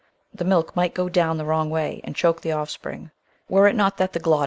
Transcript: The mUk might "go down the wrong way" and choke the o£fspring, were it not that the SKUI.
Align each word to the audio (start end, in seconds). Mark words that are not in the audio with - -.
The 0.33 0.43
mUk 0.45 0.75
might 0.75 0.95
"go 0.95 1.09
down 1.09 1.37
the 1.37 1.45
wrong 1.45 1.69
way" 1.69 2.01
and 2.03 2.15
choke 2.15 2.41
the 2.41 2.49
o£fspring, 2.49 3.11
were 3.47 3.67
it 3.67 3.75
not 3.75 3.97
that 3.97 4.13
the 4.13 4.19
SKUI. 4.19 4.39